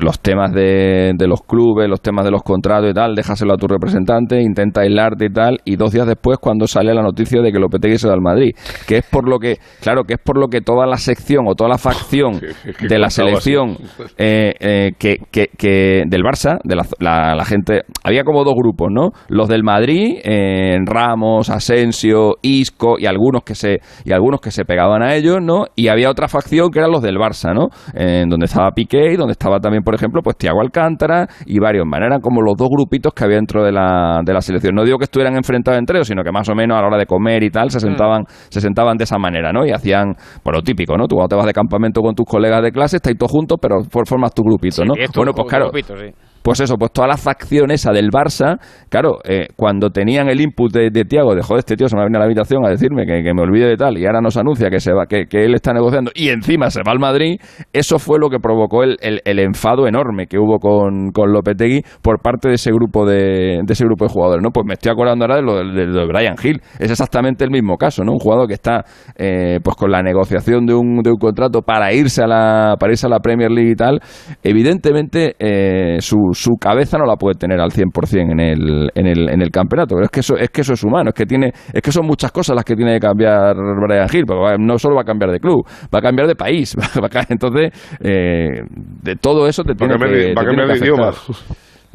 los 0.00 0.20
temas 0.20 0.52
de, 0.52 1.12
de 1.16 1.26
los 1.26 1.42
clubes, 1.42 1.88
los 1.88 2.00
temas 2.00 2.24
de 2.24 2.30
los 2.30 2.42
contratos 2.42 2.90
y 2.90 2.94
tal, 2.94 3.14
déjaselo 3.14 3.54
a 3.54 3.56
tu 3.56 3.66
representante, 3.66 4.40
intenta 4.42 4.82
aislarte 4.82 5.26
y 5.26 5.32
tal, 5.32 5.58
y 5.64 5.76
dos 5.76 5.92
días 5.92 6.06
después 6.06 6.38
cuando 6.38 6.66
sale 6.66 6.94
la 6.94 7.02
noticia 7.02 7.40
de 7.42 7.52
que 7.52 7.58
Lopetegui 7.58 7.98
se 7.98 8.08
da 8.08 8.14
al 8.14 8.20
Madrid, 8.20 8.52
que 8.86 8.98
es 8.98 9.06
por 9.10 9.28
lo 9.28 9.38
que, 9.38 9.56
claro, 9.80 10.04
que 10.04 10.14
es 10.14 10.20
por 10.20 10.38
lo 10.38 10.48
que 10.48 10.60
toda 10.60 10.86
la 10.86 10.96
sección 10.96 11.46
o 11.48 11.54
toda 11.54 11.70
la 11.70 11.78
facción 11.78 12.40
de 12.88 12.98
la 12.98 13.10
selección 13.10 13.76
eh, 14.18 14.52
eh, 14.60 14.90
que, 14.98 15.16
que, 15.30 15.48
que 15.56 16.02
del 16.06 16.22
Barça, 16.22 16.58
de 16.64 16.76
la, 16.76 16.84
la- 17.00 17.34
la 17.34 17.44
gente, 17.44 17.82
había 18.02 18.22
como 18.24 18.44
dos 18.44 18.54
grupos, 18.54 18.88
¿no? 18.92 19.10
Los 19.28 19.48
del 19.48 19.62
Madrid, 19.62 20.18
eh, 20.24 20.76
Ramos, 20.84 21.50
Asensio, 21.50 22.34
Isco 22.42 22.96
y 22.98 23.06
algunos 23.06 23.42
que 23.44 23.54
se 23.54 23.78
y 24.04 24.12
algunos 24.12 24.40
que 24.40 24.50
se 24.50 24.64
pegaban 24.64 25.02
a 25.02 25.14
ellos, 25.14 25.38
¿no? 25.42 25.64
Y 25.76 25.88
había 25.88 26.10
otra 26.10 26.28
facción 26.28 26.70
que 26.70 26.78
eran 26.80 26.90
los 26.90 27.02
del 27.02 27.16
Barça, 27.16 27.53
¿no? 27.54 27.68
En 27.94 28.28
donde 28.28 28.46
estaba 28.46 28.70
Piqué 28.72 29.12
y 29.12 29.16
donde 29.16 29.32
estaba 29.32 29.58
también, 29.60 29.82
por 29.82 29.94
ejemplo, 29.94 30.20
pues 30.22 30.36
Tiago 30.36 30.60
Alcántara 30.60 31.26
y 31.46 31.58
varios 31.58 31.86
más. 31.86 32.00
Eran 32.00 32.20
como 32.20 32.42
los 32.42 32.54
dos 32.56 32.68
grupitos 32.68 33.12
que 33.14 33.24
había 33.24 33.36
dentro 33.36 33.64
de 33.64 33.72
la, 33.72 34.20
de 34.24 34.32
la 34.34 34.40
selección. 34.40 34.74
No 34.74 34.84
digo 34.84 34.98
que 34.98 35.04
estuvieran 35.04 35.36
enfrentados 35.36 35.78
entre 35.78 35.96
ellos, 35.98 36.08
sino 36.08 36.22
que 36.22 36.32
más 36.32 36.48
o 36.48 36.54
menos 36.54 36.76
a 36.76 36.80
la 36.82 36.88
hora 36.88 36.98
de 36.98 37.06
comer 37.06 37.42
y 37.44 37.50
tal 37.50 37.70
se 37.70 37.80
sentaban, 37.80 38.24
se 38.50 38.60
sentaban 38.60 38.96
de 38.96 39.04
esa 39.04 39.18
manera, 39.18 39.52
¿no? 39.52 39.64
Y 39.64 39.70
hacían, 39.70 40.14
por 40.42 40.54
lo 40.54 40.62
típico, 40.62 40.96
¿no? 40.96 41.06
Tú 41.06 41.16
cuando 41.16 41.28
te 41.28 41.36
vas 41.36 41.46
de 41.46 41.52
campamento 41.52 42.00
con 42.02 42.14
tus 42.14 42.26
colegas 42.26 42.62
de 42.62 42.72
clase, 42.72 42.96
estáis 42.96 43.16
todos 43.16 43.30
juntos, 43.32 43.58
pero 43.62 43.76
for- 43.90 44.06
formas 44.06 44.34
tu 44.34 44.42
grupito, 44.42 44.84
¿no? 44.84 44.94
Bueno, 45.20 45.32
pues 45.32 45.48
claro, 45.48 45.70
grupito, 45.70 45.94
sí. 45.96 46.33
Pues 46.44 46.60
eso, 46.60 46.76
pues 46.76 46.92
toda 46.92 47.08
la 47.08 47.16
facción 47.16 47.70
esa 47.70 47.90
del 47.90 48.10
Barça, 48.10 48.58
claro, 48.90 49.16
eh, 49.24 49.48
cuando 49.56 49.88
tenían 49.88 50.28
el 50.28 50.42
input 50.42 50.70
de, 50.70 50.90
de 50.90 51.04
Tiago, 51.06 51.34
de 51.34 51.42
joder, 51.42 51.60
este 51.60 51.74
tío 51.74 51.88
se 51.88 51.96
me 51.96 52.02
venido 52.02 52.18
a 52.18 52.20
la 52.20 52.26
habitación 52.26 52.66
a 52.66 52.68
decirme 52.68 53.06
que, 53.06 53.32
me 53.32 53.40
olvide 53.40 53.66
de 53.66 53.76
tal, 53.78 53.96
y 53.96 54.04
ahora 54.04 54.20
nos 54.20 54.36
anuncia 54.36 54.68
que 54.68 54.78
se 54.78 54.92
va, 54.92 55.06
que, 55.06 55.24
que 55.24 55.46
él 55.46 55.54
está 55.54 55.72
negociando, 55.72 56.10
y 56.14 56.28
encima 56.28 56.68
se 56.68 56.82
va 56.86 56.92
al 56.92 56.98
Madrid, 56.98 57.36
eso 57.72 57.98
fue 57.98 58.18
lo 58.18 58.28
que 58.28 58.40
provocó 58.40 58.82
el, 58.82 58.98
el- 59.00 59.38
enfado 59.38 59.86
enorme 59.88 60.26
que 60.26 60.38
hubo 60.38 60.58
con, 60.58 61.12
con 61.12 61.32
Lopetegui 61.32 61.80
por 62.02 62.20
parte 62.20 62.48
de 62.48 62.54
ese 62.56 62.70
grupo 62.72 63.06
de, 63.06 63.60
de 63.64 63.72
ese 63.72 63.84
grupo 63.86 64.04
de 64.04 64.10
jugadores, 64.12 64.42
¿no? 64.42 64.50
Pues 64.50 64.66
me 64.66 64.74
estoy 64.74 64.92
acordando 64.92 65.24
ahora 65.24 65.36
de 65.36 65.42
lo 65.42 65.56
de, 65.64 65.86
de 65.86 66.06
Brian 66.06 66.36
Hill, 66.42 66.60
es 66.78 66.90
exactamente 66.90 67.42
el 67.44 67.50
mismo 67.50 67.78
caso, 67.78 68.04
¿no? 68.04 68.12
Un 68.12 68.18
jugador 68.18 68.46
que 68.48 68.54
está 68.54 68.84
eh, 69.16 69.60
pues 69.64 69.76
con 69.76 69.90
la 69.90 70.02
negociación 70.02 70.66
de 70.66 70.74
un, 70.74 71.02
de 71.02 71.10
un 71.10 71.16
contrato 71.16 71.62
para 71.62 71.92
irse 71.94 72.22
a 72.22 72.26
la 72.26 72.76
para 72.78 72.92
irse 72.92 73.06
a 73.06 73.10
la 73.10 73.20
Premier 73.20 73.50
League 73.50 73.70
y 73.70 73.76
tal, 73.76 74.00
evidentemente 74.42 75.34
eh, 75.38 75.96
su, 76.00 76.33
su 76.34 76.56
cabeza 76.60 76.98
no 76.98 77.06
la 77.06 77.16
puede 77.16 77.36
tener 77.36 77.60
al 77.60 77.70
100% 77.70 78.32
en 78.32 78.40
el, 78.40 78.90
en 78.94 79.06
el, 79.06 79.28
en 79.30 79.42
el 79.42 79.50
campeonato, 79.50 79.94
pero 79.94 80.04
es 80.04 80.10
que 80.10 80.20
eso 80.20 80.36
es 80.36 80.50
que 80.50 80.60
eso 80.62 80.74
es 80.74 80.82
humano, 80.84 81.10
es 81.10 81.14
que 81.14 81.26
tiene 81.26 81.52
es 81.72 81.82
que 81.82 81.92
son 81.92 82.06
muchas 82.06 82.32
cosas 82.32 82.54
las 82.54 82.64
que 82.64 82.76
tiene 82.76 82.94
que 82.94 83.00
cambiar 83.00 83.54
Brian 83.56 84.08
Hill, 84.12 84.24
porque 84.26 84.56
no 84.58 84.78
solo 84.78 84.96
va 84.96 85.02
a 85.02 85.04
cambiar 85.04 85.30
de 85.30 85.40
club, 85.40 85.66
va 85.92 85.98
a 85.98 86.02
cambiar 86.02 86.28
de 86.28 86.34
país, 86.34 86.76
va 87.02 87.06
a 87.06 87.26
entonces 87.28 87.72
eh, 88.00 88.62
de 88.70 89.16
todo 89.16 89.46
eso 89.46 89.62
te 89.64 89.74
tiene 89.74 89.94
que, 89.94 90.34
te 90.34 90.34
tiene 90.34 90.62
afectar. 90.62 91.14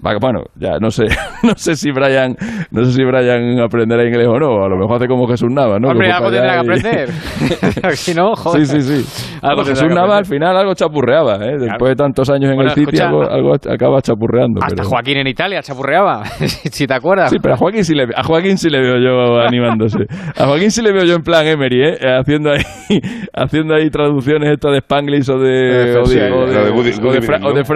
Bueno, 0.01 0.43
ya 0.55 0.79
no 0.79 0.89
sé, 0.91 1.05
no 1.43 1.53
sé 1.55 1.75
si 1.75 1.91
Brian, 1.91 2.35
no 2.71 2.83
sé 2.85 2.91
si 2.93 3.03
Brian 3.03 3.59
aprenderá 3.59 4.05
inglés 4.05 4.27
o 4.27 4.39
no, 4.39 4.63
a 4.63 4.69
lo 4.69 4.77
mejor 4.77 4.97
hace 4.97 5.07
como 5.07 5.27
Jesús 5.27 5.49
Nava, 5.51 5.79
¿no? 5.79 5.89
Hombre, 5.89 6.11
algo 6.11 6.31
tendrá 6.31 6.53
que 6.53 6.59
aprender. 6.59 7.09
si 7.93 8.13
no, 8.13 8.31
joder. 8.35 8.65
Sí, 8.65 8.81
sí, 8.81 9.03
sí. 9.03 9.39
Algo 9.41 9.63
Jesús 9.63 9.89
Nava 9.89 10.17
al 10.17 10.25
final 10.25 10.55
algo 10.55 10.73
chapurreaba, 10.73 11.35
¿eh? 11.45 11.57
Después 11.59 11.91
de 11.91 11.95
tantos 11.95 12.29
años 12.29 12.49
en 12.49 12.55
Bueno, 12.55 12.71
el 12.71 12.75
City, 12.75 12.95
escucha, 12.95 13.07
algo, 13.07 13.23
algo 13.29 13.53
acaba 13.53 14.01
chapurreando. 14.01 14.61
Hasta 14.61 14.75
pero... 14.75 14.89
Joaquín 14.89 15.17
en 15.17 15.27
Italia 15.27 15.61
chapurreaba, 15.61 16.25
si 16.25 16.87
te 16.87 16.93
acuerdas. 16.93 17.29
Sí, 17.29 17.37
pero 17.41 17.55
a 17.55 17.57
Joaquín 17.57 17.83
sí 17.83 17.93
le, 17.95 18.07
a 18.15 18.23
Joaquín 18.23 18.57
sí 18.57 18.69
le 18.69 18.79
veo 18.79 18.97
yo 18.97 19.39
animándose. 19.41 20.05
A 20.37 20.45
Joaquín 20.45 20.71
sí 20.71 20.81
le 20.81 20.91
veo 20.91 21.05
yo 21.05 21.15
en 21.15 21.21
plan 21.21 21.45
Emery, 21.45 21.89
¿eh? 21.89 21.97
Haciendo 22.19 22.51
ahí, 22.51 22.61
haciendo 23.33 23.75
ahí 23.75 23.89
traducciones 23.89 24.49
estas 24.49 24.71
de 24.71 24.77
Spanglish 24.79 25.29
o 25.29 25.39
de, 25.39 25.97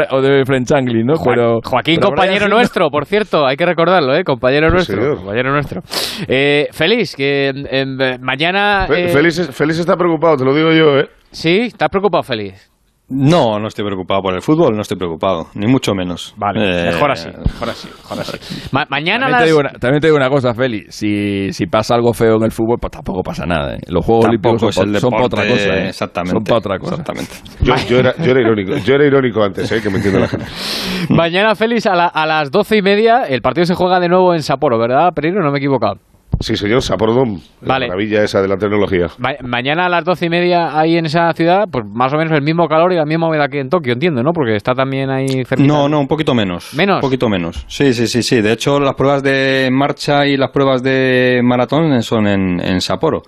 o 0.09 0.21
de, 0.21 0.45
French 0.45 0.71
Anglish, 0.71 1.05
¿no? 1.05 1.15
Pero, 1.23 1.59
Joaquín, 1.63 1.99
compañero 2.15 2.47
nuestro, 2.47 2.89
por 2.89 3.05
cierto, 3.05 3.45
hay 3.45 3.55
que 3.57 3.65
recordarlo, 3.65 4.15
¿eh? 4.15 4.23
Compañero 4.23 4.69
nuestro, 4.69 4.95
señor. 4.95 5.17
compañero 5.17 5.51
nuestro. 5.51 5.81
Eh, 6.27 6.67
Félix, 6.71 7.15
que 7.15 7.49
em, 7.49 7.97
mañana... 8.21 8.87
Eh, 8.89 9.09
Félix, 9.09 9.49
Félix 9.51 9.79
está 9.79 9.95
preocupado, 9.97 10.37
te 10.37 10.45
lo 10.45 10.53
digo 10.55 10.71
yo, 10.71 10.99
¿eh? 10.99 11.09
Sí, 11.31 11.61
¿estás 11.61 11.89
preocupado, 11.89 12.23
Félix? 12.23 12.72
No, 13.13 13.59
no 13.59 13.67
estoy 13.67 13.85
preocupado 13.85 14.21
por 14.21 14.33
el 14.33 14.41
fútbol, 14.41 14.75
no 14.75 14.81
estoy 14.81 14.97
preocupado, 14.97 15.47
ni 15.53 15.67
mucho 15.67 15.93
menos. 15.93 16.33
Vale, 16.37 16.59
Eh, 16.63 16.85
mejor 16.93 17.11
así, 17.11 17.27
mejor 17.29 17.69
así, 17.69 17.87
mejor 17.87 18.19
así. 18.21 18.37
Ma- 18.71 18.85
mañana 18.89 19.27
También 19.27 19.31
las... 19.31 19.41
te, 19.41 19.45
digo 19.47 19.59
una, 19.59 19.69
también 19.73 20.01
te 20.01 20.07
digo 20.07 20.17
una 20.17 20.29
cosa, 20.29 20.53
Feli. 20.53 20.85
Si, 20.89 21.53
si 21.53 21.67
pasa 21.67 21.95
algo 21.95 22.13
feo 22.13 22.37
en 22.37 22.43
el 22.43 22.51
fútbol, 22.51 22.77
pues 22.81 22.91
tampoco 22.91 23.21
pasa 23.21 23.45
nada. 23.45 23.75
¿eh? 23.75 23.79
Los 23.87 24.03
Juegos 24.05 24.25
Olímpicos 24.25 24.73
son, 24.73 25.11
para 25.11 25.25
otra 25.25 25.47
cosa. 25.47 25.75
¿eh? 25.75 25.87
Exactamente. 25.89 26.31
Son 26.35 26.43
para 26.43 26.57
otra 26.57 26.79
cosa. 26.79 26.91
Exactamente. 26.95 27.33
Yo, 27.61 27.75
yo 27.87 27.99
era, 27.99 28.15
yo 28.17 28.31
era 28.31 28.41
irónico, 28.41 28.77
yo 28.77 28.95
era 28.95 29.05
irónico 29.05 29.43
antes, 29.43 29.71
¿eh? 29.71 29.79
Que 29.81 29.89
me 29.89 29.97
entiende 29.97 30.19
la 30.19 30.27
gente. 30.27 30.45
Mañana, 31.09 31.55
Félix, 31.55 31.85
a, 31.85 31.95
la- 31.95 32.07
a 32.07 32.25
las 32.25 32.49
doce 32.51 32.77
y 32.77 32.81
media, 32.81 33.23
el 33.27 33.41
partido 33.41 33.65
se 33.65 33.75
juega 33.75 33.99
de 33.99 34.09
nuevo 34.09 34.33
en 34.33 34.41
Sapporo, 34.41 34.79
¿verdad, 34.79 35.09
Pereiro? 35.13 35.41
No 35.43 35.51
me 35.51 35.57
he 35.57 35.61
equivocado. 35.61 35.95
Sí, 36.43 36.57
señor, 36.57 36.81
Sapordom. 36.81 37.39
Vale. 37.61 37.85
La 37.87 37.93
maravilla 37.93 38.23
esa 38.23 38.41
de 38.41 38.47
la 38.49 38.57
tecnología. 38.57 39.07
Ma- 39.17 39.35
mañana 39.41 39.85
a 39.85 39.89
las 39.89 40.03
doce 40.03 40.25
y 40.25 40.29
media 40.29 40.77
ahí 40.77 40.97
en 40.97 41.05
esa 41.05 41.31
ciudad, 41.33 41.65
pues 41.71 41.85
más 41.85 42.11
o 42.13 42.17
menos 42.17 42.33
el 42.33 42.41
mismo 42.41 42.67
calor 42.67 42.91
y 42.91 42.97
la 42.97 43.05
misma 43.05 43.27
humedad 43.29 43.49
que 43.49 43.59
en 43.61 43.69
Tokio, 43.69 43.93
entiendo, 43.93 44.21
¿no? 44.23 44.33
Porque 44.33 44.55
está 44.57 44.73
también 44.75 45.09
ahí. 45.09 45.43
No, 45.57 45.87
no, 45.87 46.01
un 46.01 46.07
poquito 46.07 46.35
menos. 46.35 46.73
¿Menos? 46.73 46.95
Un 46.97 47.01
poquito 47.01 47.29
menos. 47.29 47.65
Sí, 47.69 47.93
sí, 47.93 48.07
sí, 48.07 48.21
sí. 48.21 48.41
De 48.41 48.51
hecho, 48.51 48.79
las 48.79 48.95
pruebas 48.95 49.23
de 49.23 49.69
marcha 49.71 50.25
y 50.27 50.35
las 50.35 50.49
pruebas 50.51 50.83
de 50.83 51.39
maratón 51.43 52.03
son 52.03 52.27
en, 52.27 52.59
en 52.59 52.81
Sapporo. 52.81 53.23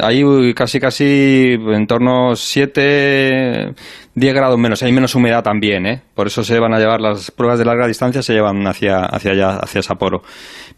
Ahí 0.00 0.54
casi, 0.54 0.80
casi 0.80 1.52
en 1.58 1.86
torno 1.86 2.32
a 2.32 2.36
7, 2.36 3.74
10 4.14 4.34
grados 4.34 4.58
menos. 4.58 4.82
Hay 4.82 4.92
menos 4.92 5.14
humedad 5.14 5.42
también, 5.42 5.86
¿eh? 5.86 6.02
Por 6.14 6.26
eso 6.26 6.42
se 6.42 6.58
van 6.58 6.72
a 6.72 6.78
llevar 6.78 7.00
las 7.00 7.30
pruebas 7.30 7.58
de 7.58 7.66
larga 7.66 7.86
distancia, 7.86 8.22
se 8.22 8.32
llevan 8.32 8.66
hacia, 8.66 9.00
hacia 9.00 9.32
allá, 9.32 9.56
hacia 9.56 9.82
Sapporo. 9.82 10.22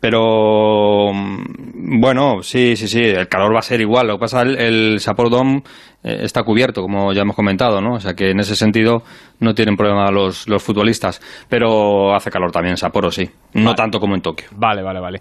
Pero, 0.00 1.12
mm, 1.12 2.00
bueno, 2.00 2.42
sí, 2.42 2.76
sí, 2.76 2.88
sí, 2.88 3.00
el 3.00 3.28
calor 3.28 3.54
va 3.54 3.60
a 3.60 3.62
ser 3.62 3.80
igual. 3.80 4.08
Lo 4.08 4.14
que 4.14 4.20
pasa, 4.20 4.42
el, 4.42 4.58
el 4.58 5.00
Sapporo 5.00 5.30
Dome 5.30 5.62
eh, 6.02 6.18
está 6.22 6.42
cubierto, 6.42 6.82
como 6.82 7.12
ya 7.12 7.22
hemos 7.22 7.34
comentado, 7.34 7.80
¿no? 7.80 7.94
O 7.94 8.00
sea 8.00 8.14
que 8.14 8.30
en 8.30 8.40
ese 8.40 8.54
sentido 8.54 9.02
no 9.40 9.54
tienen 9.54 9.76
problema 9.76 10.10
los, 10.10 10.46
los 10.48 10.62
futbolistas. 10.62 11.20
Pero 11.48 12.14
hace 12.14 12.30
calor 12.30 12.52
también 12.52 12.72
en 12.72 12.76
Sapporo, 12.76 13.10
sí. 13.10 13.28
No 13.54 13.74
tanto 13.74 13.98
como 13.98 14.14
en 14.14 14.20
Tokio. 14.20 14.48
Vale, 14.52 14.82
vale, 14.82 15.00
vale. 15.00 15.18